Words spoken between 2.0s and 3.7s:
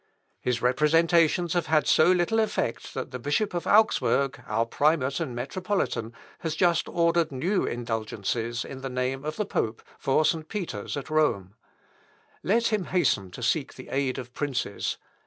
little effect, that the Bishop of